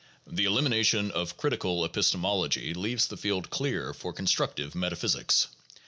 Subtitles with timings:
[0.25, 5.49] The elimination of "critical" epistemology leaves the field clear for constructive metaphysics.